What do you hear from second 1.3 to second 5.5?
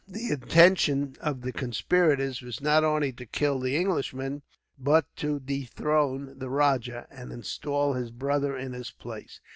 the conspirators was not only to kill the Englishman, but to